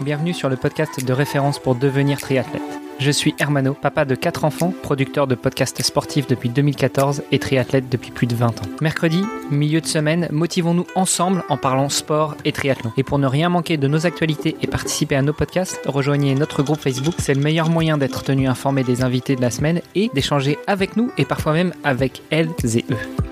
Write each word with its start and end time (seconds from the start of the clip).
bienvenue 0.00 0.34
sur 0.34 0.48
le 0.48 0.56
podcast 0.56 1.04
de 1.04 1.12
référence 1.12 1.58
pour 1.58 1.74
devenir 1.74 2.18
triathlète. 2.18 2.62
Je 3.00 3.10
suis 3.10 3.34
Hermano, 3.38 3.74
papa 3.74 4.04
de 4.04 4.14
4 4.14 4.44
enfants, 4.44 4.72
producteur 4.82 5.26
de 5.26 5.34
podcasts 5.34 5.82
sportifs 5.82 6.26
depuis 6.26 6.48
2014 6.48 7.24
et 7.32 7.38
triathlète 7.38 7.88
depuis 7.88 8.12
plus 8.12 8.26
de 8.26 8.36
20 8.36 8.46
ans. 8.46 8.68
Mercredi, 8.80 9.22
milieu 9.50 9.80
de 9.80 9.86
semaine, 9.86 10.28
motivons-nous 10.30 10.86
ensemble 10.94 11.42
en 11.48 11.56
parlant 11.56 11.88
sport 11.88 12.36
et 12.44 12.52
triathlon. 12.52 12.92
Et 12.96 13.02
pour 13.02 13.18
ne 13.18 13.26
rien 13.26 13.48
manquer 13.48 13.76
de 13.76 13.88
nos 13.88 14.06
actualités 14.06 14.56
et 14.62 14.66
participer 14.66 15.16
à 15.16 15.22
nos 15.22 15.32
podcasts, 15.32 15.80
rejoignez 15.86 16.34
notre 16.34 16.62
groupe 16.62 16.80
Facebook. 16.80 17.14
C'est 17.18 17.34
le 17.34 17.42
meilleur 17.42 17.68
moyen 17.68 17.98
d'être 17.98 18.22
tenu 18.22 18.46
informé 18.46 18.84
des 18.84 19.02
invités 19.02 19.36
de 19.36 19.42
la 19.42 19.50
semaine 19.50 19.80
et 19.94 20.10
d'échanger 20.14 20.58
avec 20.66 20.96
nous 20.96 21.10
et 21.18 21.24
parfois 21.24 21.52
même 21.52 21.74
avec 21.82 22.22
elles 22.30 22.50
et 22.76 22.84
eux. 22.90 23.23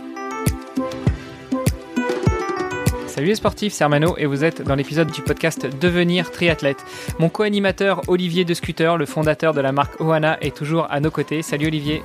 Salut 3.13 3.27
les 3.27 3.35
sportifs, 3.35 3.75
c'est 3.75 3.85
Armano 3.85 4.15
et 4.17 4.25
vous 4.25 4.43
êtes 4.43 4.63
dans 4.63 4.75
l'épisode 4.75 5.11
du 5.11 5.21
podcast 5.21 5.67
Devenir 5.79 6.31
triathlète. 6.31 6.83
Mon 7.19 7.29
co-animateur 7.29 8.01
Olivier 8.09 8.47
de 8.47 8.55
Scooter, 8.55 8.97
le 8.97 9.05
fondateur 9.05 9.53
de 9.53 9.61
la 9.61 9.71
marque 9.71 10.01
Oana, 10.01 10.39
est 10.41 10.57
toujours 10.57 10.87
à 10.91 10.99
nos 10.99 11.11
côtés. 11.11 11.43
Salut 11.43 11.67
Olivier. 11.67 12.03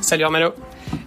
Salut 0.00 0.24
Armano 0.24 0.52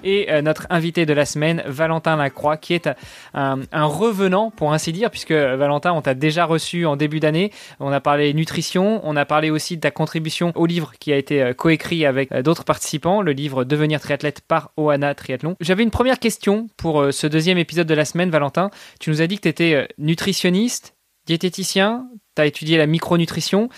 et 0.04 0.32
euh, 0.32 0.42
notre 0.42 0.68
invité 0.70 1.06
de 1.06 1.14
la 1.14 1.26
semaine, 1.26 1.64
Valentin 1.66 2.16
Lacroix, 2.16 2.58
qui 2.58 2.74
est 2.74 2.90
un, 3.34 3.60
revenant, 3.72 4.52
pour 4.52 4.74
ainsi 4.74 4.92
dire, 4.92 5.10
puisque 5.10 5.32
Valentin, 5.32 5.94
on 5.94 6.02
t'a 6.02 6.14
déjà 6.14 6.46
reçu 6.46 6.86
en 6.86 6.96
début 6.96 7.20
d'année. 7.20 7.52
On 7.80 7.92
a 7.92 8.00
parlé 8.00 8.34
nutrition, 8.34 9.02
on 9.04 9.16
a 9.16 9.26
parlé 9.26 9.50
aussi 9.50 9.76
de 9.76 9.82
ta 9.82 9.92
contribution 9.92 10.52
au 10.56 10.66
livre 10.66 10.94
qui 11.00 11.12
a 11.14 11.18
été 11.18 11.42
euh, 11.42 11.54
coécrit 11.54 12.06
avec 12.06 12.32
euh, 12.32 12.42
d'autres 12.42 12.64
participants, 12.64 13.22
le 13.22 13.32
livre 13.32 13.64
Devenir 13.64 14.00
triathlète 14.00 14.42
par 14.42 14.72
Oana 14.78 15.14
Triathlon. 15.16 15.56
J'avais 15.60 15.84
une 15.84 15.92
première 15.92 16.20
question 16.20 16.68
pour 16.78 17.12
ce 17.12 17.28
deuxième 17.28 17.58
épisode 17.58 17.88
de 17.88 17.94
la 17.94 18.06
semaine, 18.06 18.30
Valentin. 18.30 18.70
Tu 19.00 19.10
nous 19.10 19.22
as 19.22 19.28
dit 19.28 19.38
que 19.38 19.44
tu 19.44 19.50
étais 19.50 19.88
nutritionniste, 19.98 20.96
diététicien, 21.26 22.08
tu 22.36 22.42
as 22.42 22.46
étudié 22.46 22.78
la 22.78 22.88
micronutrition. 22.88 23.70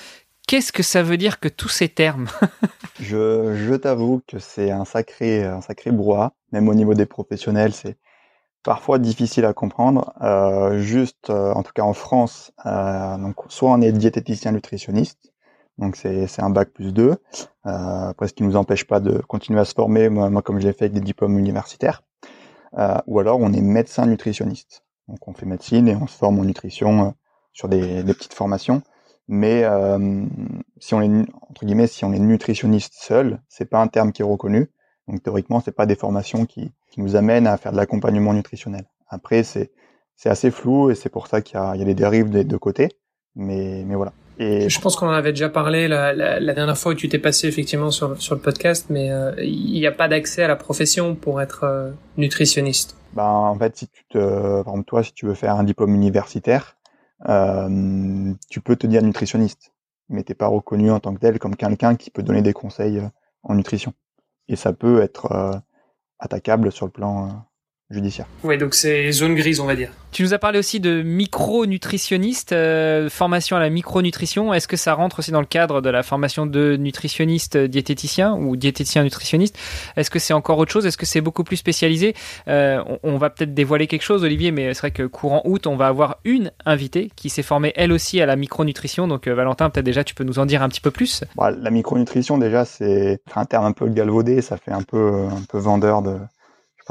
Qu'est-ce 0.48 0.72
que 0.72 0.84
ça 0.84 1.04
veut 1.04 1.18
dire 1.18 1.40
que 1.40 1.48
tous 1.48 1.70
ces 1.70 1.90
termes 1.90 2.28
Je, 3.00 3.76
t'avoue 3.76 4.22
que 4.28 4.40
c'est 4.40 4.72
un 4.72 4.86
sacré, 4.86 5.46
un 5.46 5.62
sacré 5.62 5.92
brouhaha. 5.92 6.34
Même 6.52 6.68
au 6.68 6.74
niveau 6.74 6.94
des 6.94 7.06
professionnels, 7.06 7.74
c'est 7.74 7.98
parfois 8.64 9.00
difficile 9.00 9.46
à 9.46 9.54
comprendre. 9.54 10.14
Euh, 10.22 10.80
juste, 10.80 11.30
euh, 11.30 11.54
en 11.54 11.64
tout 11.64 11.72
cas 11.74 11.84
en 11.84 11.94
France, 11.94 12.52
euh, 12.66 13.18
donc 13.18 13.36
soit 13.50 13.72
on 13.72 13.82
est 13.82 13.92
diététicien 13.92 14.52
nutritionniste, 14.52 15.34
donc 15.78 15.96
c'est 15.96 16.28
un 16.40 16.50
bac 16.50 16.70
plus 16.70 16.94
2, 16.94 17.12
euh, 17.12 17.18
après 17.66 18.28
ce 18.28 18.34
qui 18.34 18.44
nous 18.44 18.56
empêche 18.56 18.86
pas 18.86 19.00
de 19.00 19.20
continuer 19.20 19.60
à 19.60 19.66
se 19.66 19.74
former, 19.74 20.10
moi, 20.10 20.42
comme 20.42 20.60
je 20.60 20.68
l'ai 20.68 20.74
fait 20.74 20.86
avec 20.86 20.94
des 20.94 21.02
diplômes 21.02 21.40
universitaires, 21.40 22.04
ou 23.08 23.20
alors 23.20 23.40
on 23.40 23.52
est 23.54 23.62
médecin 23.62 24.06
nutritionniste. 24.06 24.84
Donc 25.08 25.28
on 25.28 25.34
fait 25.34 25.46
médecine 25.46 25.88
et 25.88 25.96
on 25.96 26.08
se 26.08 26.18
forme 26.18 26.40
en 26.40 26.44
nutrition 26.44 27.16
sur 27.54 27.68
des 27.68 28.04
petites 28.04 28.34
formations. 28.34 28.82
Mais 29.32 29.64
euh, 29.64 30.26
si 30.80 30.94
on 30.94 31.02
est 31.02 31.26
entre 31.50 31.66
guillemets, 31.66 31.88
si 31.88 32.04
on 32.04 32.12
est 32.12 32.20
nutritionniste 32.20 32.96
seul, 32.96 33.40
c'est 33.48 33.64
pas 33.64 33.80
un 33.80 33.88
terme 33.88 34.12
qui 34.12 34.24
est 34.24 34.26
reconnu. 34.26 34.70
Donc 35.08 35.24
théoriquement, 35.24 35.62
c'est 35.62 35.72
pas 35.72 35.86
des 35.86 35.96
formations 35.96 36.46
qui, 36.46 36.74
qui 36.92 37.00
nous 37.00 37.16
amènent 37.16 37.48
à 37.48 37.56
faire 37.56 37.72
de 37.72 37.78
l'accompagnement 37.78 38.34
nutritionnel. 38.34 38.84
Après, 39.08 39.44
c'est 39.44 39.72
c'est 40.18 40.30
assez 40.30 40.52
flou 40.52 40.92
et 40.92 40.96
c'est 40.96 41.08
pour 41.10 41.28
ça 41.28 41.42
qu'il 41.42 41.56
y 41.56 41.58
a, 41.58 41.76
il 41.76 41.80
y 41.80 41.82
a 41.82 41.86
des 41.86 41.94
dérives 41.94 42.30
des 42.30 42.44
deux 42.44 42.60
côtés. 42.60 42.90
Mais 43.36 43.86
mais 43.88 43.96
voilà. 43.96 44.12
Et 44.38 44.70
je 44.70 44.82
pense 44.82 44.98
qu'on 44.98 45.08
en 45.08 45.14
avait 45.14 45.32
déjà 45.32 45.48
parlé 45.48 45.88
la, 45.88 46.14
la, 46.14 46.42
la, 46.42 46.54
dernière 46.54 46.78
fois 46.78 46.92
où 46.92 46.96
tu 46.96 47.08
t'es 47.08 47.20
passé 47.20 47.48
effectivement 47.48 47.92
sur, 47.92 48.22
sur 48.22 48.36
le 48.36 48.42
podcast, 48.42 48.88
mais 48.90 49.12
euh, 49.12 49.32
il 49.42 49.80
n'y 49.80 49.88
a 49.88 49.92
pas 49.94 50.10
d'accès 50.10 50.44
à 50.44 50.50
la 50.50 50.58
profession 50.58 51.16
pour 51.16 51.42
être 51.42 51.64
euh, 51.64 51.92
nutritionniste. 52.18 52.98
Ben, 53.14 53.24
en 53.24 53.58
fait, 53.58 53.78
si 53.78 53.88
tu 53.88 54.04
te, 54.10 54.18
par 54.18 54.74
exemple, 54.74 54.86
toi, 54.86 55.04
si 55.04 55.14
tu 55.14 55.26
veux 55.26 55.36
faire 55.36 55.56
un 55.56 55.64
diplôme 55.64 55.94
universitaire, 55.94 56.76
euh, 57.30 58.34
tu 58.50 58.62
peux 58.62 58.76
te 58.76 58.88
dire 58.88 59.02
nutritionniste, 59.02 59.74
mais 60.10 60.24
t'es 60.24 60.34
pas 60.36 60.48
reconnu 60.48 60.92
en 60.92 61.00
tant 61.00 61.14
que 61.14 61.20
tel 61.20 61.40
comme 61.40 61.56
quelqu'un 61.56 61.96
qui 61.96 62.10
peut 62.10 62.24
donner 62.24 62.42
des 62.42 62.54
conseils 62.54 63.00
euh, 63.00 63.10
en 63.44 63.56
nutrition. 63.56 63.94
Et 64.48 64.56
ça 64.56 64.74
peut 64.74 65.02
être 65.02 65.32
euh, 65.32 65.52
attaquable 66.20 66.72
sur 66.72 66.86
le 66.86 66.92
plan 66.92 67.46
judiciaire. 67.92 68.26
Oui, 68.44 68.58
donc 68.58 68.74
c'est 68.74 69.12
zone 69.12 69.36
grise, 69.36 69.60
on 69.60 69.66
va 69.66 69.76
dire. 69.76 69.90
Tu 70.12 70.24
nous 70.24 70.34
as 70.34 70.40
parlé 70.40 70.60
aussi 70.60 70.82
de 70.82 71.02
micronutritionniste, 71.02 72.52
euh, 72.52 73.10
formation 73.10 73.56
à 73.56 73.62
la 73.62 73.70
micronutrition. 73.70 74.54
Est-ce 74.54 74.68
que 74.68 74.76
ça 74.76 74.94
rentre 74.94 75.20
aussi 75.20 75.32
dans 75.32 75.40
le 75.40 75.46
cadre 75.46 75.80
de 75.80 75.90
la 75.90 76.04
formation 76.04 76.46
de 76.46 76.76
nutritionniste 76.76 77.58
diététicien 77.58 78.34
ou 78.34 78.58
diététicien 78.58 79.04
nutritionniste 79.04 79.58
Est-ce 79.96 80.10
que 80.10 80.20
c'est 80.20 80.34
encore 80.34 80.58
autre 80.58 80.72
chose? 80.72 80.86
Est-ce 80.86 80.98
que 80.98 81.06
c'est 81.06 81.22
beaucoup 81.22 81.46
plus 81.46 81.56
spécialisé? 81.56 82.14
Euh, 82.50 82.84
on, 83.04 83.18
va 83.18 83.30
peut-être 83.30 83.54
dévoiler 83.54 83.88
quelque 83.88 84.02
chose, 84.02 84.26
Olivier, 84.26 84.52
mais 84.52 84.74
c'est 84.74 84.82
vrai 84.82 84.92
que 84.92 85.04
courant 85.04 85.44
août, 85.46 85.66
on 85.66 85.78
va 85.78 85.88
avoir 85.88 86.18
une 86.26 86.52
invitée 86.66 87.10
qui 87.16 87.30
s'est 87.30 87.44
formée 87.44 87.72
elle 87.78 87.94
aussi 87.94 88.20
à 88.20 88.26
la 88.26 88.36
micronutrition. 88.36 89.08
Donc 89.08 89.28
euh, 89.28 89.34
Valentin, 89.34 89.70
peut-être 89.70 89.86
déjà 89.86 90.04
tu 90.04 90.14
peux 90.14 90.26
nous 90.26 90.40
en 90.40 90.46
dire 90.46 90.62
un 90.62 90.68
petit 90.68 90.82
peu 90.82 90.92
plus. 90.92 91.24
Bah, 91.38 91.52
la 91.52 91.70
micronutrition, 91.72 92.38
déjà, 92.38 92.66
c'est 92.66 93.22
un 93.34 93.46
terme 93.46 93.64
un 93.64 93.72
peu 93.72 93.88
galvaudé, 93.88 94.42
ça 94.42 94.58
fait 94.58 94.72
un 94.72 94.84
peu 94.84 95.26
un 95.32 95.44
peu 95.50 95.58
vendeur 95.58 96.02
de 96.02 96.18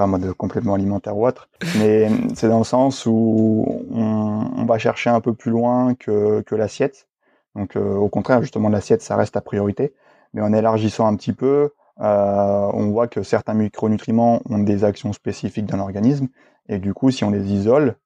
pas 0.01 0.07
mode 0.07 0.33
complètement 0.33 0.75
alimentaire 0.75 1.15
ou 1.15 1.27
autre, 1.27 1.51
mais 1.79 2.09
c'est 2.35 2.49
dans 2.49 2.57
le 2.57 2.65
sens 2.65 3.05
où 3.05 3.85
on, 3.91 4.65
va 4.65 4.79
chercher 4.79 5.11
un 5.11 5.21
peu 5.21 5.35
plus 5.35 5.51
loin 5.51 5.95
que, 5.95 6.43
l'assiette. 6.53 7.07
Donc 7.55 7.77
euh, 7.77 7.97
au 7.97 8.09
contraire, 8.09 8.41
justement, 8.41 8.71
l'assiette, 8.71 9.03
ça 9.03 9.17
reste 9.17 9.35
la 9.35 9.43
priorité. 9.43 9.93
Mais 10.33 10.41
en 10.41 10.55
élargissant 10.55 11.07
un 11.07 11.17
petit 11.17 11.35
peu, 11.35 11.71
euh, 12.01 12.71
on 12.73 12.87
voit 12.91 13.09
que 13.09 13.23
certains 13.23 13.53
micronutriments 13.53 14.41
ont 14.49 14.61
des 14.61 14.85
actions 14.85 15.13
spécifiques 15.13 15.67
dans 15.67 15.77
l'organisme. 15.77 16.29
Et 16.71 16.79
du 16.79 16.95
coup, 16.95 17.11
si 17.11 17.25
on 17.25 17.31
les 17.31 17.53
isole 17.53 17.97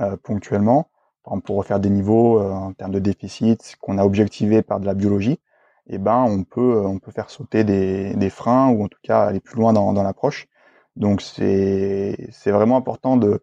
euh, 0.00 0.16
ponctuellement, 0.22 0.88
par 1.24 1.32
exemple 1.32 1.46
pour 1.46 1.56
refaire 1.56 1.80
des 1.80 1.90
niveaux 1.90 2.40
en 2.40 2.72
termes 2.74 2.92
de 2.92 3.00
déficit 3.00 3.76
qu'on 3.80 3.98
a 3.98 4.04
objectivé 4.04 4.62
par 4.62 4.78
de 4.78 4.86
la 4.86 4.94
biologie, 4.94 5.40
eh 5.88 5.98
ben 5.98 6.24
on 6.28 6.44
peut 6.44 7.10
faire 7.12 7.28
sauter 7.28 7.64
des, 7.64 8.30
freins 8.30 8.68
ou 8.68 8.84
en 8.84 8.88
tout 8.88 9.00
cas 9.02 9.22
aller 9.22 9.40
plus 9.40 9.56
loin 9.56 9.72
dans 9.72 10.02
l'approche 10.04 10.46
donc 11.00 11.22
c'est 11.22 12.30
vraiment 12.46 12.76
important 12.76 13.16
de, 13.16 13.42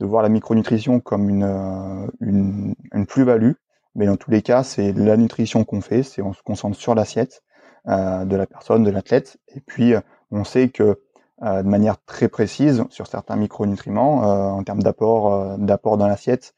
de 0.00 0.06
voir 0.06 0.22
la 0.22 0.28
micronutrition 0.28 1.00
comme 1.00 1.30
une, 1.30 1.44
euh, 1.44 2.06
une, 2.20 2.74
une 2.92 3.06
plus-value, 3.06 3.52
mais 3.94 4.06
dans 4.06 4.16
tous 4.16 4.30
les 4.30 4.42
cas, 4.42 4.62
c'est 4.62 4.92
la 4.92 5.16
nutrition 5.16 5.64
qu'on 5.64 5.80
fait, 5.80 6.02
c'est 6.02 6.20
on 6.22 6.34
se 6.34 6.42
concentre 6.42 6.76
sur 6.76 6.94
l'assiette 6.94 7.42
euh, 7.88 8.26
de 8.26 8.36
la 8.36 8.46
personne, 8.46 8.84
de 8.84 8.90
l'athlète, 8.90 9.38
et 9.48 9.60
puis 9.60 9.94
euh, 9.94 10.00
on 10.30 10.44
sait 10.44 10.68
que 10.68 11.00
de 11.42 11.62
manière 11.62 11.96
très 12.04 12.28
précise 12.28 12.84
sur 12.90 13.06
certains 13.06 13.36
micronutriments, 13.36 14.56
en 14.58 14.62
termes 14.62 14.82
d'apport 14.82 15.56
d'apport 15.56 15.96
dans 15.96 16.06
l'assiette, 16.06 16.54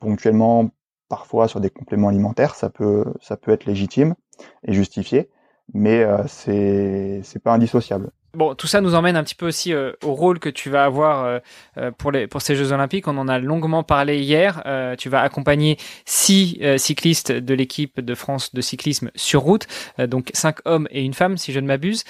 ponctuellement, 0.00 0.70
parfois 1.08 1.46
sur 1.46 1.60
des 1.60 1.70
compléments 1.70 2.08
alimentaires, 2.08 2.56
ça 2.56 2.68
peut 2.68 3.04
ça 3.20 3.36
peut 3.36 3.52
être 3.52 3.66
légitime 3.66 4.16
et 4.64 4.72
justifié, 4.72 5.30
mais 5.72 6.04
c'est 6.26 7.20
c'est 7.22 7.38
pas 7.38 7.52
indissociable. 7.52 8.10
Bon, 8.36 8.54
tout 8.54 8.66
ça 8.66 8.82
nous 8.82 8.94
emmène 8.94 9.16
un 9.16 9.24
petit 9.24 9.34
peu 9.34 9.46
aussi 9.46 9.72
euh, 9.72 9.92
au 10.04 10.12
rôle 10.12 10.38
que 10.38 10.50
tu 10.50 10.68
vas 10.68 10.84
avoir 10.84 11.24
euh, 11.24 11.38
euh, 11.78 11.90
pour, 11.90 12.12
les, 12.12 12.26
pour 12.26 12.42
ces 12.42 12.54
Jeux 12.54 12.70
Olympiques. 12.70 13.08
On 13.08 13.16
en 13.16 13.28
a 13.28 13.38
longuement 13.38 13.82
parlé 13.82 14.18
hier. 14.18 14.62
tu 14.98 15.08
vas 15.08 15.22
accompagner 15.22 15.78
six 16.04 16.60
cyclistes 16.76 17.32
de 17.32 17.54
l'équipe 17.54 17.98
de 17.98 18.14
France 18.14 18.52
de 18.52 18.60
cyclisme 18.60 19.10
sur 19.14 19.40
route, 19.40 19.66
donc 19.98 20.30
cinq 20.34 20.58
hommes 20.66 20.86
et 20.90 21.02
une 21.02 21.14
femme, 21.14 21.38
si 21.38 21.52
je 21.52 21.60
ne 21.60 21.66
m'abuse. 21.66 22.04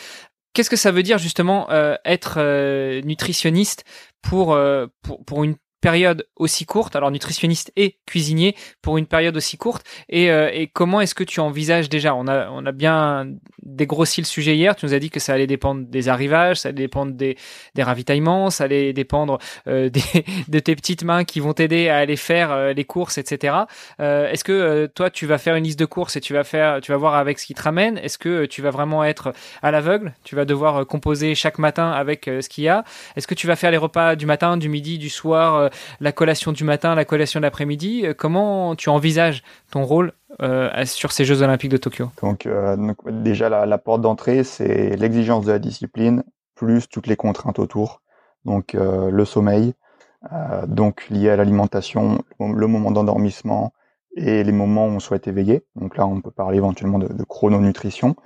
Qu'est-ce 0.52 0.70
que 0.70 0.76
ça 0.76 0.90
veut 0.90 1.04
dire 1.04 1.18
justement 1.18 1.68
être 2.04 2.40
nutritionniste 3.04 3.84
pour, 4.22 4.58
pour, 5.02 5.24
pour 5.24 5.44
une 5.44 5.54
période 5.80 6.26
aussi 6.36 6.64
courte, 6.64 6.96
alors 6.96 7.10
nutritionniste 7.10 7.72
et 7.76 7.98
cuisinier 8.06 8.56
pour 8.82 8.98
une 8.98 9.06
période 9.06 9.36
aussi 9.36 9.56
courte. 9.56 9.86
Et, 10.08 10.30
euh, 10.30 10.50
et 10.52 10.66
comment 10.68 11.00
est-ce 11.00 11.14
que 11.14 11.24
tu 11.24 11.40
envisages 11.40 11.88
déjà? 11.88 12.14
On 12.14 12.26
a, 12.26 12.48
on 12.50 12.64
a 12.66 12.72
bien 12.72 13.28
dégrossi 13.62 14.20
le 14.20 14.26
sujet 14.26 14.56
hier, 14.56 14.76
tu 14.76 14.86
nous 14.86 14.94
as 14.94 14.98
dit 14.98 15.10
que 15.10 15.20
ça 15.20 15.34
allait 15.34 15.46
dépendre 15.46 15.86
des 15.86 16.08
arrivages, 16.08 16.60
ça 16.60 16.68
allait 16.68 16.76
dépendre 16.76 17.12
des, 17.12 17.36
des 17.74 17.82
ravitaillements, 17.82 18.50
ça 18.50 18.64
allait 18.64 18.92
dépendre 18.92 19.38
euh, 19.66 19.88
des, 19.90 20.24
de 20.48 20.58
tes 20.58 20.76
petites 20.76 21.04
mains 21.04 21.24
qui 21.24 21.40
vont 21.40 21.52
t'aider 21.52 21.88
à 21.88 21.98
aller 21.98 22.16
faire 22.16 22.52
euh, 22.52 22.72
les 22.72 22.84
courses, 22.84 23.18
etc. 23.18 23.56
est-ce 23.98 24.44
que 24.44 24.86
toi 24.94 25.10
tu 25.10 25.26
vas 25.26 25.38
faire 25.38 25.56
une 25.56 25.64
liste 25.64 25.78
de 25.78 25.84
courses 25.84 26.16
et 26.16 26.20
tu 26.20 26.32
vas 26.32 26.44
faire, 26.44 26.80
tu 26.80 26.92
vas 26.92 26.98
voir 26.98 27.14
avec 27.14 27.38
ce 27.38 27.46
qui 27.46 27.54
te 27.54 27.62
ramène? 27.62 27.98
Est-ce 27.98 28.18
que 28.18 28.46
tu 28.46 28.62
vas 28.62 28.70
vraiment 28.70 29.04
être 29.04 29.32
à 29.62 29.70
l'aveugle? 29.70 30.14
Tu 30.24 30.36
vas 30.36 30.44
devoir 30.44 30.86
composer 30.86 31.34
chaque 31.34 31.58
matin 31.58 31.90
avec 31.90 32.24
ce 32.24 32.48
qu'il 32.48 32.64
y 32.64 32.68
a? 32.68 32.84
Est-ce 33.16 33.26
que 33.26 33.34
tu 33.34 33.46
vas 33.46 33.56
faire 33.56 33.70
les 33.70 33.76
repas 33.76 34.16
du 34.16 34.26
matin, 34.26 34.56
du 34.56 34.68
midi, 34.68 34.98
du 34.98 35.10
soir 35.10 35.66
euh, 35.66 35.68
la 36.00 36.12
collation 36.12 36.52
du 36.52 36.64
matin, 36.64 36.94
la 36.94 37.04
collation 37.04 37.40
de 37.40 37.42
l'après-midi. 37.42 38.06
Euh, 38.06 38.14
comment 38.14 38.74
tu 38.74 38.88
envisages 38.88 39.42
ton 39.70 39.84
rôle 39.84 40.12
euh, 40.42 40.84
sur 40.84 41.12
ces 41.12 41.24
Jeux 41.24 41.42
Olympiques 41.42 41.70
de 41.70 41.76
Tokyo? 41.76 42.10
Donc, 42.22 42.48
déjà 43.06 43.48
la, 43.48 43.78
porte 43.78 44.00
d'entrée, 44.00 44.44
c'est 44.44 44.96
l'exigence 44.96 45.44
de 45.44 45.52
la 45.52 45.58
discipline 45.58 46.22
plus 46.54 46.88
toutes 46.88 47.06
les 47.06 47.16
contraintes 47.16 47.58
autour. 47.58 48.02
Donc 48.44 48.74
le 48.74 49.24
sommeil, 49.24 49.74
donc 50.66 51.08
lié 51.10 51.30
à 51.30 51.36
l'alimentation, 51.36 52.22
le 52.40 52.66
moment 52.66 52.90
d'endormissement 52.90 53.72
et 54.16 54.44
les 54.44 54.52
moments 54.52 54.86
où 54.86 54.90
on 54.90 55.00
souhaite 55.00 55.28
éveiller. 55.28 55.64
Donc 55.74 55.96
là, 55.96 56.06
on 56.06 56.20
peut 56.20 56.30
parler 56.30 56.58
éventuellement 56.58 56.98
de, 56.98 57.24
chrononutrition, 57.24 58.16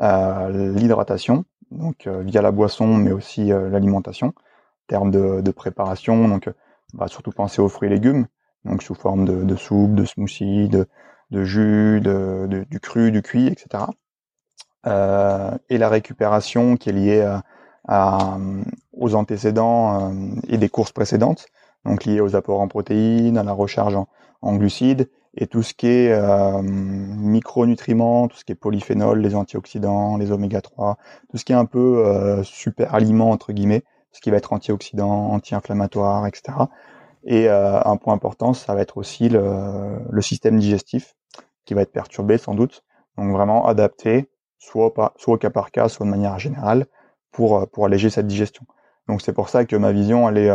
l'hydratation, 0.00 1.44
donc 1.70 2.08
via 2.08 2.42
la 2.42 2.50
boisson, 2.50 2.86
mais 2.86 3.12
aussi 3.12 3.46
l'alimentation, 3.46 4.28
en 4.28 4.86
termes 4.88 5.10
de, 5.10 5.40
de 5.40 5.50
préparation. 5.50 6.28
Donc 6.28 6.48
on 6.48 6.52
va 6.96 7.08
surtout 7.08 7.32
penser 7.32 7.60
aux 7.60 7.68
fruits 7.68 7.88
et 7.88 7.92
légumes, 7.92 8.26
donc 8.64 8.82
sous 8.82 8.94
forme 8.94 9.24
de, 9.24 9.44
de 9.44 9.56
soupe, 9.56 9.94
de 9.94 10.04
smoothie, 10.04 10.68
de, 10.68 10.86
de 11.30 11.44
jus, 11.44 12.00
de, 12.00 12.66
du 12.68 12.80
cru, 12.80 13.10
du 13.10 13.22
cuit, 13.22 13.46
etc. 13.48 13.84
Euh, 14.86 15.50
et 15.68 15.78
la 15.78 15.88
récupération 15.88 16.76
qui 16.76 16.90
est 16.90 16.92
liée 16.92 17.38
à, 17.88 18.38
aux 18.92 19.14
antécédents 19.14 20.12
et 20.48 20.58
des 20.58 20.68
courses 20.68 20.92
précédentes, 20.92 21.46
donc 21.84 22.04
liées 22.04 22.20
aux 22.20 22.36
apports 22.36 22.60
en 22.60 22.68
protéines, 22.68 23.38
à 23.38 23.42
la 23.42 23.52
recharge 23.52 23.94
en, 23.94 24.08
en 24.42 24.56
glucides 24.56 25.08
et 25.36 25.46
tout 25.46 25.62
ce 25.62 25.74
qui 25.74 25.86
est 25.86 26.12
euh, 26.12 26.62
micronutriments, 26.62 28.28
tout 28.28 28.36
ce 28.36 28.44
qui 28.44 28.52
est 28.52 28.56
polyphénol, 28.56 29.20
les 29.20 29.34
antioxydants, 29.34 30.16
les 30.16 30.32
oméga 30.32 30.60
3, 30.62 30.96
tout 31.30 31.36
ce 31.36 31.44
qui 31.44 31.52
est 31.52 31.56
un 31.56 31.66
peu 31.66 32.04
euh, 32.06 32.42
super 32.42 32.94
aliment 32.94 33.30
entre 33.30 33.52
guillemets, 33.52 33.84
ce 34.16 34.20
qui 34.22 34.30
va 34.30 34.38
être 34.38 34.54
antioxydant, 34.54 35.28
anti-inflammatoire, 35.30 36.26
etc. 36.26 36.56
Et 37.24 37.50
euh, 37.50 37.82
un 37.84 37.96
point 37.98 38.14
important, 38.14 38.54
ça 38.54 38.74
va 38.74 38.80
être 38.80 38.96
aussi 38.96 39.28
le, 39.28 39.98
le, 40.08 40.22
système 40.22 40.58
digestif 40.58 41.14
qui 41.66 41.74
va 41.74 41.82
être 41.82 41.92
perturbé 41.92 42.38
sans 42.38 42.54
doute. 42.54 42.82
Donc 43.18 43.30
vraiment 43.30 43.66
adapté, 43.66 44.30
soit, 44.58 44.94
pas, 44.94 45.12
soit 45.16 45.34
au 45.34 45.38
cas 45.38 45.50
par 45.50 45.70
cas, 45.70 45.88
soit 45.90 46.06
de 46.06 46.10
manière 46.10 46.38
générale, 46.38 46.86
pour, 47.30 47.68
pour 47.68 47.84
alléger 47.84 48.08
cette 48.08 48.26
digestion. 48.26 48.64
Donc 49.06 49.20
c'est 49.20 49.34
pour 49.34 49.50
ça 49.50 49.66
que 49.66 49.76
ma 49.76 49.92
vision, 49.92 50.28
elle 50.30 50.38
est 50.38 50.50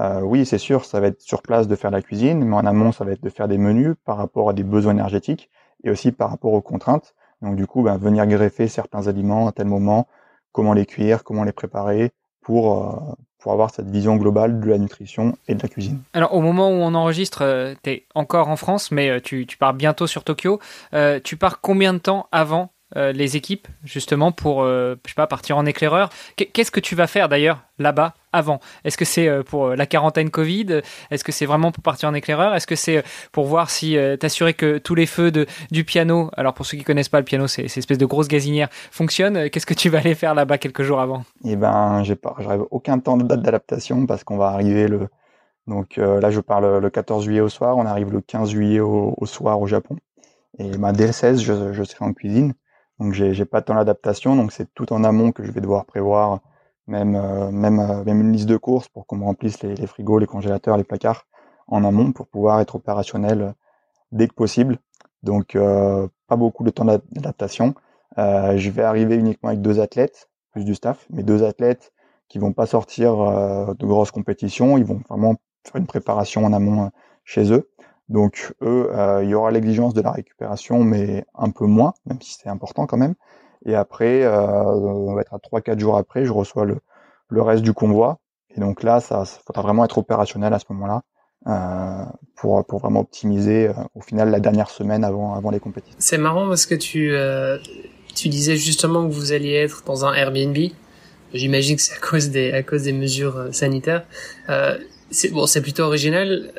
euh, 0.00 0.20
oui, 0.20 0.44
c'est 0.44 0.58
sûr, 0.58 0.84
ça 0.84 1.00
va 1.00 1.06
être 1.06 1.20
sur 1.22 1.42
place 1.42 1.68
de 1.68 1.76
faire 1.76 1.90
la 1.90 2.02
cuisine, 2.02 2.44
mais 2.44 2.56
en 2.56 2.66
amont, 2.66 2.92
ça 2.92 3.04
va 3.04 3.12
être 3.12 3.22
de 3.22 3.30
faire 3.30 3.48
des 3.48 3.58
menus 3.58 3.94
par 4.04 4.16
rapport 4.16 4.50
à 4.50 4.52
des 4.52 4.64
besoins 4.64 4.92
énergétiques 4.92 5.50
et 5.84 5.90
aussi 5.90 6.12
par 6.12 6.30
rapport 6.30 6.52
aux 6.52 6.60
contraintes. 6.60 7.14
Donc 7.40 7.56
du 7.56 7.66
coup, 7.66 7.82
ben, 7.82 7.96
venir 7.96 8.26
greffer 8.26 8.68
certains 8.68 9.06
aliments 9.06 9.48
à 9.48 9.52
tel 9.52 9.66
moment, 9.66 10.06
comment 10.52 10.74
les 10.74 10.84
cuire, 10.84 11.24
comment 11.24 11.44
les 11.44 11.52
préparer 11.52 12.12
pour, 12.50 12.72
euh, 12.72 13.14
pour 13.38 13.52
avoir 13.52 13.70
cette 13.70 13.88
vision 13.88 14.16
globale 14.16 14.58
de 14.58 14.68
la 14.68 14.78
nutrition 14.78 15.36
et 15.46 15.54
de 15.54 15.62
la 15.62 15.68
cuisine. 15.68 16.00
Alors 16.14 16.34
au 16.34 16.40
moment 16.40 16.68
où 16.68 16.72
on 16.72 16.96
enregistre, 16.96 17.42
euh, 17.42 17.74
tu 17.84 17.90
es 17.90 18.06
encore 18.16 18.48
en 18.48 18.56
France, 18.56 18.90
mais 18.90 19.20
tu, 19.20 19.46
tu 19.46 19.56
pars 19.56 19.72
bientôt 19.72 20.08
sur 20.08 20.24
Tokyo. 20.24 20.58
tu 21.22 21.36
pars 21.36 21.60
combien 21.60 21.94
de 21.94 21.98
temps 21.98 22.26
avant 22.32 22.72
euh, 22.96 23.12
les 23.12 23.36
équipes 23.36 23.68
justement 23.84 24.32
pour 24.32 24.62
euh, 24.62 24.96
je 25.04 25.10
sais 25.10 25.14
pas 25.14 25.28
partir 25.28 25.56
en 25.56 25.64
éclaireur. 25.64 26.10
Qu'est-ce 26.34 26.72
que 26.72 26.80
tu 26.80 26.96
vas 26.96 27.06
faire 27.06 27.28
d'ailleurs 27.28 27.62
là-bas 27.78 28.14
avant? 28.32 28.58
Est-ce 28.84 28.96
que 28.96 29.04
c'est 29.04 29.28
euh, 29.28 29.44
pour 29.44 29.68
la 29.68 29.86
quarantaine 29.86 30.28
Covid? 30.28 30.80
Est-ce 31.12 31.22
que 31.22 31.30
c'est 31.30 31.46
vraiment 31.46 31.70
pour 31.70 31.84
partir 31.84 32.08
en 32.08 32.14
éclaireur? 32.14 32.52
Est-ce 32.52 32.66
que 32.66 32.74
c'est 32.74 33.04
pour 33.30 33.46
voir 33.46 33.70
si 33.70 33.96
t'assurer 34.18 34.54
que 34.54 34.78
tous 34.78 34.96
les 34.96 35.06
feux 35.06 35.30
de, 35.30 35.46
du 35.70 35.84
piano 35.84 36.30
alors 36.36 36.52
pour 36.52 36.66
ceux 36.66 36.78
qui 36.78 36.84
connaissent 36.84 37.08
pas 37.08 37.18
le 37.18 37.24
piano 37.24 37.46
c'est 37.46 37.68
cette 37.68 37.78
espèce 37.78 37.98
de 37.98 38.06
grosse 38.06 38.28
gazinière 38.28 38.68
fonctionnent 38.90 39.48
qu'est-ce 39.50 39.66
que 39.66 39.74
tu 39.74 39.88
vas 39.88 39.98
aller 39.98 40.14
faire 40.14 40.34
là-bas 40.34 40.58
quelques 40.58 40.82
jours 40.82 41.00
avant? 41.00 41.24
Eh 41.44 41.54
ben 41.54 42.02
j'ai 42.02 42.16
pas 42.16 42.34
j'arrive 42.40 42.64
aucun 42.70 42.98
temps 42.98 43.16
de 43.16 43.22
date 43.22 43.42
d'adaptation 43.42 44.06
parce 44.06 44.24
qu'on 44.24 44.36
va 44.36 44.48
arriver 44.48 44.88
le 44.88 45.08
donc 45.66 45.96
là 45.96 46.30
je 46.30 46.40
parle 46.40 46.78
le 46.78 46.90
14 46.90 47.24
juillet 47.24 47.40
au 47.40 47.48
soir 47.48 47.76
on 47.76 47.86
arrive 47.86 48.12
le 48.12 48.20
15 48.20 48.50
juillet 48.50 48.80
au, 48.80 49.14
soir 49.26 49.60
au 49.60 49.66
Japon. 49.66 49.96
Et 50.58 50.70
ben, 50.76 50.92
dès 50.92 51.06
le 51.06 51.12
16 51.12 51.40
je, 51.40 51.72
je 51.72 51.84
serai 51.84 52.04
en 52.04 52.12
cuisine 52.12 52.54
donc 53.00 53.14
j'ai 53.14 53.44
pas 53.46 53.62
tant 53.62 53.74
d'adaptation, 53.74 54.36
donc 54.36 54.52
c'est 54.52 54.72
tout 54.74 54.92
en 54.92 55.04
amont 55.04 55.32
que 55.32 55.42
je 55.42 55.50
vais 55.50 55.62
devoir 55.62 55.86
prévoir, 55.86 56.40
même 56.86 57.16
euh, 57.16 57.50
même 57.50 57.80
euh, 57.80 58.04
même 58.04 58.20
une 58.20 58.32
liste 58.32 58.46
de 58.46 58.58
courses 58.58 58.88
pour 58.88 59.06
qu'on 59.06 59.16
me 59.16 59.24
remplisse 59.24 59.62
les, 59.62 59.74
les, 59.74 59.86
frigos, 59.86 60.18
les 60.18 60.26
congélateurs, 60.26 60.76
les 60.76 60.84
placards 60.84 61.26
en 61.66 61.82
amont 61.82 62.12
pour 62.12 62.26
pouvoir 62.26 62.60
être 62.60 62.76
opérationnel 62.76 63.40
euh, 63.40 63.52
dès 64.12 64.28
que 64.28 64.34
possible. 64.34 64.78
Donc 65.22 65.54
pas 65.54 66.36
beaucoup 66.36 66.64
de 66.64 66.70
temps 66.70 66.86
d'adaptation. 66.86 67.74
je 68.16 68.70
vais 68.70 68.82
arriver 68.82 69.16
uniquement 69.16 69.50
avec 69.50 69.60
deux 69.60 69.78
athlètes 69.78 70.30
plus 70.52 70.64
du 70.64 70.74
staff, 70.74 71.06
mais 71.10 71.22
deux 71.22 71.44
athlètes 71.44 71.92
qui 72.28 72.38
vont 72.38 72.54
pas 72.54 72.64
sortir 72.64 73.16
de 73.74 73.86
grosses 73.86 74.12
compétitions, 74.12 74.78
ils 74.78 74.84
vont 74.84 75.02
vraiment 75.10 75.36
faire 75.62 75.76
une 75.76 75.86
préparation 75.86 76.46
en 76.46 76.54
amont 76.54 76.90
chez 77.24 77.52
eux. 77.52 77.70
Donc 78.10 78.52
eux, 78.60 78.90
euh, 78.92 79.24
il 79.24 79.30
y 79.30 79.34
aura 79.34 79.50
l'exigence 79.50 79.94
de 79.94 80.02
la 80.02 80.10
récupération, 80.10 80.84
mais 80.84 81.24
un 81.34 81.50
peu 81.50 81.64
moins, 81.64 81.94
même 82.06 82.20
si 82.20 82.34
c'est 82.34 82.48
important 82.48 82.86
quand 82.86 82.98
même. 82.98 83.14
Et 83.64 83.74
après, 83.74 84.24
euh, 84.24 84.64
on 84.64 85.14
va 85.14 85.22
être 85.22 85.32
à 85.32 85.38
3-4 85.38 85.78
jours 85.78 85.96
après, 85.96 86.24
je 86.24 86.32
reçois 86.32 86.64
le, 86.64 86.80
le 87.28 87.42
reste 87.42 87.62
du 87.62 87.72
convoi. 87.72 88.18
Et 88.54 88.60
donc 88.60 88.82
là, 88.82 89.00
ça, 89.00 89.24
ça 89.24 89.38
faudra 89.46 89.62
vraiment 89.62 89.84
être 89.84 89.96
opérationnel 89.96 90.52
à 90.52 90.58
ce 90.58 90.64
moment-là. 90.70 91.02
Euh, 91.46 92.04
pour, 92.36 92.62
pour 92.66 92.80
vraiment 92.80 93.00
optimiser 93.00 93.68
euh, 93.68 93.72
au 93.94 94.02
final 94.02 94.30
la 94.30 94.40
dernière 94.40 94.68
semaine 94.68 95.04
avant, 95.04 95.32
avant 95.32 95.50
les 95.50 95.58
compétitions. 95.58 95.96
C'est 95.98 96.18
marrant 96.18 96.46
parce 96.46 96.66
que 96.66 96.74
tu, 96.74 97.12
euh, 97.12 97.56
tu 98.14 98.28
disais 98.28 98.56
justement 98.56 99.08
que 99.08 99.12
vous 99.12 99.32
alliez 99.32 99.54
être 99.54 99.82
dans 99.86 100.04
un 100.04 100.12
Airbnb. 100.12 100.56
J'imagine 101.32 101.76
que 101.76 101.82
c'est 101.82 101.94
à 101.94 101.98
cause 101.98 102.28
des, 102.28 102.52
à 102.52 102.62
cause 102.62 102.82
des 102.82 102.92
mesures 102.92 103.38
euh, 103.38 103.52
sanitaires. 103.52 104.04
c'est 105.10 105.30
bon, 105.30 105.46
c'est 105.46 105.62
plutôt 105.62 105.84
original 105.84 106.52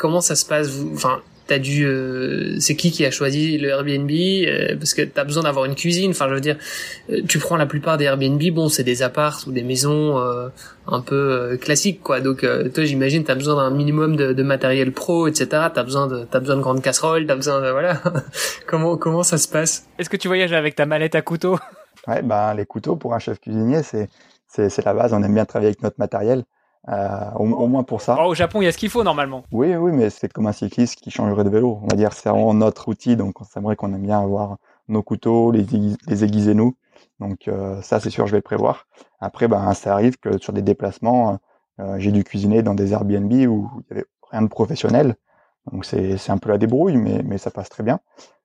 comment 0.00 0.22
ça 0.22 0.34
se 0.34 0.46
passe 0.46 0.68
vous 0.68 0.94
Enfin, 0.94 1.20
t'as 1.46 1.58
dû, 1.58 1.84
euh, 1.84 2.58
c'est 2.58 2.74
qui 2.74 2.90
qui 2.90 3.04
a 3.04 3.10
choisi 3.10 3.58
le 3.58 3.68
Airbnb 3.68 4.10
euh, 4.10 4.76
Parce 4.78 4.94
que 4.94 5.02
t'as 5.02 5.24
besoin 5.24 5.42
d'avoir 5.42 5.66
une 5.66 5.74
cuisine. 5.74 6.12
Enfin, 6.12 6.26
je 6.30 6.34
veux 6.34 6.40
dire, 6.40 6.56
euh, 7.10 7.20
tu 7.28 7.38
prends 7.38 7.56
la 7.56 7.66
plupart 7.66 7.98
des 7.98 8.06
Airbnb, 8.06 8.42
bon, 8.50 8.70
c'est 8.70 8.82
des 8.82 9.02
apparts 9.02 9.44
ou 9.46 9.52
des 9.52 9.62
maisons 9.62 10.18
un 10.86 11.00
peu 11.02 11.58
classiques, 11.60 12.02
quoi. 12.02 12.20
Donc, 12.20 12.40
toi, 12.74 12.84
j'imagine, 12.84 13.24
t'as 13.24 13.34
besoin 13.34 13.56
d'un 13.56 13.70
minimum 13.76 14.16
de, 14.16 14.42
matériel 14.42 14.92
pro, 14.92 15.28
etc. 15.28 15.68
T'as 15.74 15.82
besoin 15.82 16.06
de, 16.06 16.24
t'as 16.24 16.40
besoin 16.40 16.56
de 16.56 16.62
grandes 16.62 16.82
casseroles, 16.82 17.26
t'as 17.26 17.36
besoin 17.36 17.60
de, 17.60 17.70
voilà. 17.70 18.00
comment, 18.66 18.96
comment 18.96 19.22
ça 19.22 19.36
se 19.36 19.48
passe? 19.48 19.86
Est-ce 19.98 20.08
que 20.08 20.16
tu 20.16 20.28
voyages 20.28 20.54
avec 20.54 20.76
ta 20.76 20.86
mallette 20.86 21.14
à 21.14 21.20
couteau 21.20 21.58
Ouais, 22.08 22.22
bah 22.22 22.54
les 22.54 22.64
couteaux 22.64 22.96
pour 22.96 23.12
un 23.12 23.18
chef 23.18 23.38
cuisinier, 23.40 23.82
c'est, 23.82 24.08
c'est, 24.48 24.70
c'est 24.70 24.84
la 24.86 24.94
base. 24.94 25.12
On 25.12 25.22
aime 25.22 25.34
bien 25.34 25.44
travailler 25.44 25.68
avec 25.68 25.82
notre 25.82 25.98
matériel. 25.98 26.44
Euh, 26.88 27.30
au, 27.36 27.66
moins 27.66 27.82
pour 27.82 28.00
ça. 28.00 28.16
Oh, 28.18 28.30
au 28.30 28.34
Japon, 28.34 28.62
il 28.62 28.64
y 28.64 28.68
a 28.68 28.72
ce 28.72 28.78
qu'il 28.78 28.88
faut 28.88 29.04
normalement. 29.04 29.44
Oui, 29.52 29.76
oui, 29.76 29.92
mais 29.92 30.08
c'est 30.08 30.32
comme 30.32 30.46
un 30.46 30.52
cycliste 30.52 30.96
qui 30.96 31.10
changerait 31.10 31.44
de 31.44 31.50
vélo. 31.50 31.78
On 31.82 31.86
va 31.86 31.96
dire 31.96 32.12
c'est 32.14 32.30
vraiment 32.30 32.54
notre 32.54 32.88
outil, 32.88 33.16
donc 33.16 33.36
c'est 33.48 33.60
vrai 33.60 33.76
qu'on 33.76 33.92
aime 33.92 34.02
bien 34.02 34.20
avoir 34.20 34.56
nos 34.88 35.02
couteaux, 35.02 35.50
les, 35.50 35.66
les 36.06 36.24
aiguiser 36.24 36.54
nous. 36.54 36.74
Donc 37.20 37.48
euh, 37.48 37.80
ça, 37.82 38.00
c'est 38.00 38.10
sûr, 38.10 38.26
je 38.26 38.32
vais 38.32 38.38
le 38.38 38.42
prévoir. 38.42 38.86
Après, 39.20 39.46
ben, 39.46 39.72
ça 39.74 39.92
arrive 39.92 40.18
que 40.18 40.38
sur 40.38 40.52
des 40.52 40.62
déplacements, 40.62 41.38
euh, 41.80 41.98
j'ai 41.98 42.12
dû 42.12 42.24
cuisiner 42.24 42.62
dans 42.62 42.74
des 42.74 42.92
Airbnb 42.92 43.30
où 43.30 43.70
il 43.82 43.88
y 43.90 43.92
avait 43.92 44.06
rien 44.30 44.42
de 44.42 44.48
professionnel. 44.48 45.16
Donc 45.70 45.84
c'est 45.84 46.30
un 46.30 46.38
peu 46.38 46.48
la 46.48 46.58
débrouille, 46.58 46.96
mais, 46.96 47.22
mais 47.22 47.36
ça 47.36 47.50
passe 47.50 47.68
très 47.68 47.82
bien. 47.82 48.00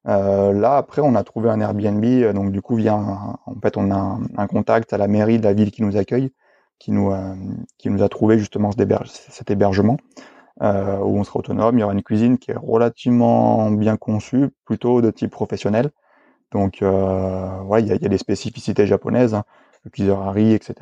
Euh, 0.08 0.52
là, 0.52 0.76
après, 0.78 1.02
on 1.02 1.16
a 1.16 1.24
trouvé 1.24 1.50
un 1.50 1.60
Airbnb, 1.62 2.06
donc 2.34 2.52
du 2.52 2.62
coup, 2.62 2.76
via 2.76 2.96
en 2.96 3.56
fait, 3.64 3.78
on 3.78 3.90
a 3.90 3.96
un, 3.96 4.22
un, 4.38 4.48
contact 4.48 4.92
à 4.94 4.98
la 4.98 5.08
mairie 5.08 5.40
de 5.40 5.44
la 5.46 5.54
ville 5.54 5.72
qui 5.72 5.82
nous 5.82 5.96
accueille 5.98 6.32
qui 6.80 6.92
nous, 6.92 7.12
euh, 7.12 7.36
qui 7.78 7.90
nous 7.90 8.04
a 8.04 8.10
trouvé 8.10 8.38
justement 8.38 8.72
cet 8.72 9.52
hébergement. 9.52 9.98
Euh, 10.62 11.00
où 11.00 11.18
on 11.18 11.24
sera 11.26 11.40
autonome. 11.40 11.78
Il 11.78 11.82
y 11.82 11.84
aura 11.84 11.92
une 11.92 12.04
cuisine 12.04 12.38
qui 12.38 12.52
est 12.52 12.58
relativement 12.58 13.72
bien 13.72 13.98
conçue, 13.98 14.52
plutôt 14.64 15.02
de 15.02 15.12
type 15.12 15.32
professionnel. 15.32 15.92
Donc, 16.52 16.82
euh, 16.82 17.62
ouais, 17.64 17.82
il 17.84 17.88
y 17.88 17.92
a, 17.92 17.98
des 17.98 18.18
spécificités 18.18 18.88
japonaises, 18.88 19.34
hein. 19.34 19.44
le 19.84 19.92
cuiseur 19.92 20.22
à 20.22 20.32
riz, 20.32 20.54
etc., 20.54 20.74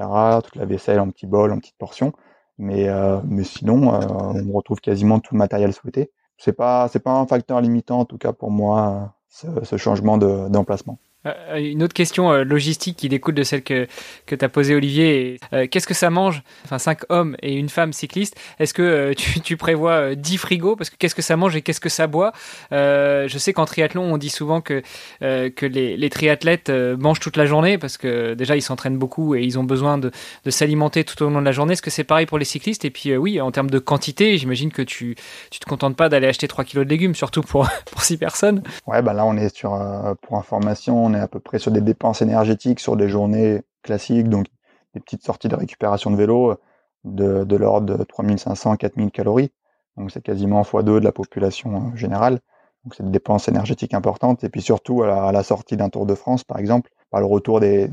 toute 0.43 0.55
la 0.57 0.65
vaisselle 0.65 0.99
en 0.99 1.09
petits 1.09 1.25
bols, 1.25 1.51
en 1.51 1.57
petites 1.57 1.77
portions. 1.77 2.13
Mais, 2.59 2.87
euh, 2.87 3.19
mais 3.25 3.43
sinon, 3.43 3.89
on 3.89 4.51
retrouve 4.53 4.79
quasiment 4.79 5.19
tout 5.19 5.33
le 5.33 5.39
matériel 5.39 5.73
souhaité. 5.73 6.11
C'est 6.37 6.53
pas, 6.53 6.87
c'est 6.89 6.99
pas 6.99 7.13
un 7.13 7.25
facteur 7.25 7.59
limitant, 7.59 8.01
en 8.01 8.05
tout 8.05 8.19
cas 8.19 8.33
pour 8.33 8.51
moi, 8.51 9.15
ce 9.29 9.77
changement 9.77 10.19
d'emplacement. 10.19 10.99
Euh, 11.25 11.57
une 11.57 11.83
autre 11.83 11.93
question 11.93 12.31
euh, 12.31 12.43
logistique 12.43 12.97
qui 12.97 13.09
découle 13.09 13.33
de 13.33 13.43
celle 13.43 13.63
que, 13.63 13.87
que 14.25 14.35
tu 14.35 14.43
as 14.43 14.49
posée, 14.49 14.75
Olivier. 14.75 15.39
Euh, 15.53 15.67
qu'est-ce 15.69 15.87
que 15.87 15.93
ça 15.93 16.09
mange? 16.09 16.43
Enfin, 16.65 16.79
cinq 16.79 17.01
hommes 17.09 17.35
et 17.41 17.55
une 17.55 17.69
femme 17.69 17.93
cycliste. 17.93 18.37
Est-ce 18.59 18.73
que 18.73 19.13
tu, 19.43 19.57
prévois 19.57 20.15
10 20.15 20.37
frigos? 20.37 20.75
Parce 20.75 20.89
que 20.89 20.95
qu'est-ce 20.97 21.15
que 21.15 21.21
ça 21.21 21.37
mange 21.37 21.55
et 21.55 21.61
qu'est-ce 21.61 21.79
que 21.79 21.89
ça 21.89 22.07
boit? 22.07 22.33
Je 22.71 23.37
sais 23.37 23.53
qu'en 23.53 23.65
triathlon, 23.65 24.03
on 24.03 24.17
dit 24.17 24.29
souvent 24.29 24.61
que, 24.61 24.81
que 25.21 25.65
les, 25.65 26.09
triathlètes 26.09 26.69
mangent 26.69 27.19
toute 27.19 27.37
la 27.37 27.45
journée 27.45 27.77
parce 27.77 27.97
que 27.97 28.33
déjà, 28.33 28.55
ils 28.55 28.61
s'entraînent 28.61 28.97
beaucoup 28.97 29.35
et 29.35 29.43
ils 29.43 29.57
ont 29.57 29.63
besoin 29.63 29.97
de, 29.97 30.11
de 30.43 30.51
s'alimenter 30.51 31.03
tout 31.03 31.21
au 31.23 31.29
long 31.29 31.39
de 31.39 31.45
la 31.45 31.51
journée. 31.51 31.73
Est-ce 31.73 31.81
que 31.81 31.89
c'est 31.89 32.03
pareil 32.03 32.25
pour 32.25 32.37
les 32.37 32.45
cyclistes? 32.45 32.85
Et 32.85 32.89
puis, 32.89 33.15
oui, 33.15 33.39
en 33.39 33.51
termes 33.51 33.69
de 33.69 33.79
quantité, 33.79 34.37
j'imagine 34.37 34.71
que 34.71 34.81
tu 34.81 35.15
tu 35.49 35.59
te 35.59 35.65
contentes 35.65 35.95
pas 35.95 36.09
d'aller 36.09 36.27
acheter 36.27 36.47
3 36.47 36.63
kilos 36.63 36.85
de 36.85 36.89
légumes, 36.89 37.15
surtout 37.15 37.41
pour, 37.41 37.67
pour 37.91 38.01
6 38.01 38.17
personnes. 38.17 38.63
Ouais, 38.87 39.01
bah 39.01 39.13
là, 39.13 39.25
on 39.25 39.37
est 39.37 39.55
sur, 39.55 39.79
pour 40.21 40.37
information, 40.37 41.05
on 41.05 41.12
est 41.13 41.19
à 41.19 41.27
peu 41.27 41.39
près 41.39 41.59
sur 41.59 41.71
des 41.71 41.81
dépenses 41.81 42.21
énergétiques 42.21 42.79
sur 42.79 42.95
des 42.95 43.09
journées 43.09 43.61
classiques, 43.81 44.29
donc 44.29 44.47
des 44.93 44.99
petites 44.99 45.23
sorties 45.23 45.47
de 45.47 45.55
récupération 45.55 46.11
de 46.11 46.15
vélo 46.15 46.55
de, 47.03 47.43
de 47.43 47.55
l'ordre 47.55 47.97
de 47.97 48.03
3500 48.03 48.77
4000 48.77 49.11
calories. 49.11 49.51
Donc 49.97 50.11
c'est 50.11 50.21
quasiment 50.21 50.61
x2 50.61 50.99
de 50.99 51.03
la 51.03 51.11
population 51.11 51.75
hein, 51.75 51.91
générale. 51.95 52.39
Donc 52.83 52.95
c'est 52.95 53.03
des 53.03 53.11
dépenses 53.11 53.47
énergétiques 53.47 53.93
importantes. 53.93 54.43
Et 54.43 54.49
puis 54.49 54.61
surtout 54.61 55.03
à 55.03 55.31
la, 55.31 55.43
sortie 55.43 55.77
d'un 55.77 55.89
Tour 55.89 56.05
de 56.05 56.15
France, 56.15 56.43
par 56.43 56.57
exemple, 56.57 56.91
par 57.11 57.21
le 57.21 57.27
retour 57.27 57.59
des, 57.59 57.89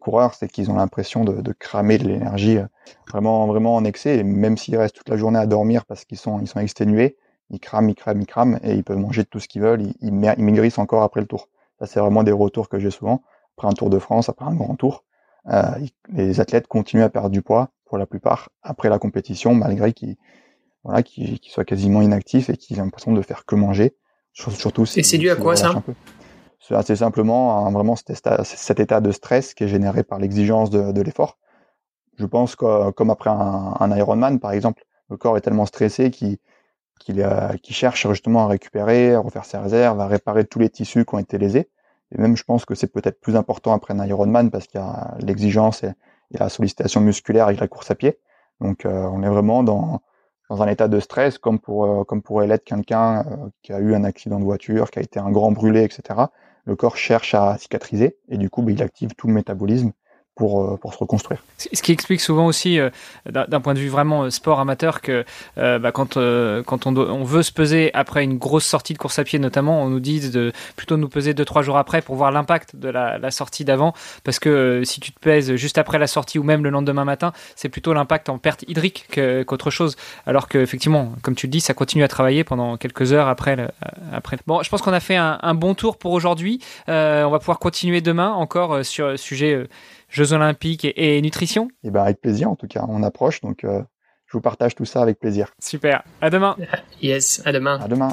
coureurs, 0.00 0.34
c'est 0.34 0.48
qu'ils 0.48 0.70
ont 0.70 0.76
l'impression 0.76 1.24
de, 1.24 1.52
cramer 1.52 1.98
de 1.98 2.08
l'énergie 2.08 2.58
euh, 2.58 2.66
vraiment 3.08 3.46
vraiment 3.46 3.76
en 3.76 3.84
excès. 3.84 4.18
Et 4.18 4.24
même 4.24 4.56
s'ils 4.56 4.76
restent 4.76 4.96
toute 4.96 5.08
la 5.08 5.16
journée 5.16 5.38
à 5.38 5.46
dormir 5.46 5.84
parce 5.84 6.04
qu'ils 6.04 6.18
sont 6.18 6.40
ils 6.40 6.48
sont 6.48 6.60
exténués, 6.60 7.16
ils 7.50 7.60
crament, 7.60 7.90
ils 7.90 7.94
crament, 7.94 8.20
ils 8.20 8.26
crament, 8.26 8.58
et 8.62 8.74
ils 8.74 8.84
peuvent 8.84 8.98
mangé 8.98 9.24
tout 9.24 9.38
ce 9.38 9.46
qu'ils 9.46 9.62
veulent. 9.62 9.82
Ils, 9.82 9.94
ils, 10.00 10.12
maigrissent 10.12 10.78
encore 10.78 11.02
après 11.02 11.20
le 11.20 11.26
tour. 11.26 11.48
Ça, 11.82 11.86
c'est 11.86 11.98
vraiment 11.98 12.22
des 12.22 12.30
retours 12.30 12.68
que 12.68 12.78
j'ai 12.78 12.92
souvent. 12.92 13.24
Après 13.56 13.66
un 13.66 13.72
Tour 13.72 13.90
de 13.90 13.98
France, 13.98 14.28
après 14.28 14.44
un 14.44 14.54
grand 14.54 14.76
tour, 14.76 15.02
euh, 15.48 15.62
les 16.12 16.38
athlètes 16.38 16.68
continuent 16.68 17.02
à 17.02 17.08
perdre 17.08 17.30
du 17.30 17.42
poids 17.42 17.70
pour 17.86 17.98
la 17.98 18.06
plupart 18.06 18.50
après 18.62 18.88
la 18.88 19.00
compétition, 19.00 19.52
malgré 19.56 19.92
qu'ils 19.92 20.14
voilà, 20.84 21.02
soient 21.48 21.64
quasiment 21.64 22.00
inactifs 22.00 22.50
et 22.50 22.56
qu'ils 22.56 22.78
aient 22.78 22.82
l'impression 22.82 23.12
de 23.12 23.20
faire 23.20 23.44
que 23.44 23.56
manger. 23.56 23.96
Surtout 24.32 24.84
Et 24.96 25.02
c'est 25.02 25.18
dû 25.18 25.28
à 25.28 25.34
quoi 25.34 25.56
ça 25.56 25.82
C'est 26.60 26.76
assez 26.76 26.94
simplement 26.94 27.68
vraiment 27.72 27.96
cet 27.96 28.78
état, 28.78 29.00
de 29.00 29.10
stress 29.10 29.52
qui 29.52 29.64
est 29.64 29.68
généré 29.68 30.04
par 30.04 30.20
l'exigence 30.20 30.70
de, 30.70 31.02
l'effort. 31.02 31.36
Je 32.16 32.26
pense 32.26 32.54
que 32.54 32.92
comme 32.92 33.10
après 33.10 33.30
un, 33.30 33.74
un, 33.80 33.96
Ironman 33.96 34.38
par 34.38 34.52
exemple, 34.52 34.84
le 35.10 35.16
corps 35.16 35.36
est 35.36 35.40
tellement 35.40 35.66
stressé 35.66 36.12
qu'il 36.12 36.38
cherche 37.72 38.08
justement 38.08 38.44
à 38.44 38.46
récupérer, 38.48 39.14
à 39.14 39.20
refaire 39.20 39.44
ses 39.44 39.58
réserves, 39.58 40.00
à 40.00 40.06
réparer 40.06 40.44
tous 40.44 40.58
les 40.58 40.70
tissus 40.70 41.04
qui 41.04 41.14
ont 41.14 41.18
été 41.18 41.38
lésés. 41.38 41.68
Et 42.12 42.20
même, 42.20 42.36
je 42.36 42.44
pense 42.44 42.64
que 42.64 42.74
c'est 42.74 42.86
peut-être 42.86 43.20
plus 43.20 43.36
important 43.36 43.72
après 43.72 43.94
un 43.94 44.06
Ironman 44.06 44.50
parce 44.50 44.66
qu'il 44.66 44.80
y 44.80 44.82
a 44.82 45.14
l'exigence 45.20 45.82
et, 45.82 45.92
la 46.38 46.48
sollicitation 46.48 47.02
musculaire 47.02 47.46
avec 47.46 47.60
la 47.60 47.68
course 47.68 47.90
à 47.90 47.94
pied. 47.94 48.18
Donc, 48.60 48.86
euh, 48.86 49.06
on 49.12 49.22
est 49.22 49.28
vraiment 49.28 49.62
dans, 49.62 50.00
dans 50.48 50.62
un 50.62 50.68
état 50.68 50.88
de 50.88 50.98
stress 50.98 51.36
comme 51.36 51.58
pour 51.58 51.84
euh, 51.84 52.04
comme 52.04 52.22
pourrait 52.22 52.46
l'être 52.46 52.64
quelqu'un 52.64 53.20
euh, 53.20 53.48
qui 53.62 53.72
a 53.72 53.80
eu 53.80 53.94
un 53.94 54.04
accident 54.04 54.38
de 54.38 54.44
voiture, 54.44 54.90
qui 54.90 54.98
a 54.98 55.02
été 55.02 55.18
un 55.18 55.30
grand 55.30 55.52
brûlé, 55.52 55.82
etc. 55.82 56.20
Le 56.64 56.76
corps 56.76 56.96
cherche 56.96 57.34
à 57.34 57.58
cicatriser 57.58 58.16
et 58.28 58.38
du 58.38 58.48
coup, 58.48 58.62
bah, 58.62 58.72
il 58.72 58.82
active 58.82 59.14
tout 59.14 59.26
le 59.26 59.34
métabolisme 59.34 59.92
pour, 60.34 60.64
euh, 60.64 60.76
pour 60.76 60.94
se 60.94 60.98
reconstruire. 60.98 61.42
Ce 61.58 61.82
qui 61.82 61.92
explique 61.92 62.20
souvent 62.20 62.46
aussi, 62.46 62.78
euh, 62.78 62.90
d'un 63.26 63.60
point 63.60 63.74
de 63.74 63.78
vue 63.78 63.88
vraiment 63.88 64.24
euh, 64.24 64.30
sport 64.30 64.60
amateur, 64.60 65.00
que 65.00 65.24
bah, 65.56 65.92
quand, 65.92 66.14
quand 66.14 66.86
on, 66.86 67.24
veut 67.24 67.42
se 67.42 67.52
peser 67.52 67.90
après 67.94 68.24
une 68.24 68.38
grosse 68.38 68.64
sortie 68.64 68.94
de 68.94 68.98
course 68.98 69.18
à 69.18 69.24
pied 69.24 69.38
notamment, 69.38 69.82
on 69.82 69.88
nous 69.88 70.00
dit 70.00 70.30
de 70.30 70.52
plutôt 70.76 70.96
nous 70.96 71.08
peser 71.08 71.34
2-3 71.34 71.62
jours 71.62 71.76
après 71.76 72.02
pour 72.02 72.16
voir 72.16 72.30
l'impact 72.32 72.76
de 72.76 72.88
la, 72.88 73.30
sortie 73.30 73.64
d'avant. 73.64 73.92
Parce 74.24 74.38
que 74.38 74.82
si 74.84 75.00
tu 75.00 75.12
te 75.12 75.20
pèses 75.20 75.54
juste 75.56 75.78
après 75.78 75.98
la 75.98 76.06
sortie 76.06 76.38
ou 76.38 76.42
même 76.42 76.64
le 76.64 76.70
lendemain 76.70 77.04
matin, 77.04 77.32
c'est 77.56 77.68
plutôt 77.68 77.92
l'impact 77.92 78.28
en 78.28 78.38
perte 78.38 78.64
hydrique 78.66 79.06
qu'autre 79.46 79.70
chose. 79.70 79.96
Alors 80.26 80.48
qu'effectivement, 80.48 81.12
comme 81.22 81.34
tu 81.34 81.46
le 81.46 81.50
dis, 81.50 81.60
ça 81.60 81.74
continue 81.74 82.04
à 82.04 82.08
travailler 82.08 82.44
pendant 82.44 82.76
quelques 82.76 83.12
heures 83.12 83.28
après. 83.28 83.56
Bon, 84.46 84.62
je 84.62 84.70
pense 84.70 84.82
qu'on 84.82 84.92
a 84.92 85.00
fait 85.00 85.16
un, 85.16 85.38
un, 85.42 85.54
bon 85.54 85.74
tour 85.74 85.98
pour 85.98 86.12
aujourd'hui. 86.12 86.60
on 86.88 87.30
va 87.30 87.38
pouvoir 87.38 87.58
continuer 87.58 88.00
demain 88.00 88.30
encore 88.30 88.84
sur 88.84 89.08
le 89.08 89.16
sujet 89.16 89.66
Jeux 90.12 90.34
olympiques 90.34 90.86
et, 90.94 91.20
nutrition 91.22 91.68
Eh 91.82 91.90
ben 91.90 92.02
avec 92.02 92.20
plaisir 92.20 92.50
en 92.50 92.54
tout 92.54 92.66
cas, 92.66 92.84
on 92.86 93.02
approche 93.02 93.40
donc 93.40 93.64
euh, 93.64 93.80
je 94.26 94.34
vous 94.34 94.42
partage 94.42 94.74
tout 94.74 94.84
ça 94.84 95.00
avec 95.00 95.18
plaisir. 95.18 95.54
Super, 95.58 96.04
à 96.20 96.28
demain. 96.28 96.54
Yes, 97.02 97.42
à 97.46 97.52
demain. 97.52 97.80
À 97.80 97.88
demain. 97.88 98.10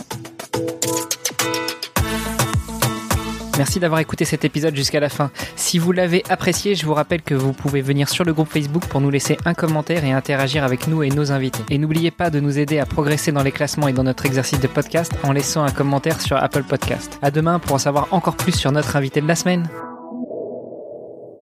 Merci 3.57 3.81
d'avoir 3.81 3.99
écouté 3.99 4.23
cet 4.23 4.45
épisode 4.45 4.73
jusqu'à 4.73 5.01
la 5.01 5.09
fin. 5.09 5.29
Si 5.57 5.77
vous 5.77 5.91
l'avez 5.91 6.23
apprécié, 6.29 6.73
je 6.75 6.85
vous 6.85 6.93
rappelle 6.93 7.21
que 7.21 7.35
vous 7.35 7.51
pouvez 7.51 7.81
venir 7.81 8.07
sur 8.07 8.23
le 8.23 8.33
groupe 8.33 8.47
Facebook 8.47 8.85
pour 8.87 9.01
nous 9.01 9.09
laisser 9.09 9.35
un 9.43 9.53
commentaire 9.53 10.05
et 10.05 10.13
interagir 10.13 10.63
avec 10.63 10.87
nous 10.87 11.03
et 11.03 11.09
nos 11.09 11.33
invités. 11.33 11.63
Et 11.69 11.77
n'oubliez 11.77 12.11
pas 12.11 12.29
de 12.29 12.39
nous 12.39 12.57
aider 12.57 12.79
à 12.79 12.85
progresser 12.85 13.33
dans 13.33 13.43
les 13.43 13.51
classements 13.51 13.89
et 13.89 13.93
dans 13.93 14.05
notre 14.05 14.25
exercice 14.25 14.61
de 14.61 14.67
podcast 14.67 15.11
en 15.23 15.33
laissant 15.33 15.65
un 15.65 15.71
commentaire 15.71 16.21
sur 16.21 16.37
Apple 16.37 16.63
Podcast. 16.63 17.19
À 17.21 17.29
demain 17.29 17.59
pour 17.59 17.73
en 17.73 17.79
savoir 17.79 18.07
encore 18.11 18.37
plus 18.37 18.53
sur 18.53 18.71
notre 18.71 18.95
invité 18.95 19.19
de 19.19 19.27
la 19.27 19.35
semaine. 19.35 19.67